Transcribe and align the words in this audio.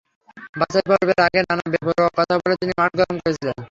বাছাই 0.59 0.83
পর্বের 0.89 1.19
আগেই 1.25 1.43
নানা 1.49 1.63
বেপরোয়া 1.73 2.11
কথা 2.17 2.33
বলে 2.41 2.55
তিনি 2.61 2.73
মাঠ 2.79 2.91
গরম 2.99 3.17
করেছিলেন। 3.23 3.55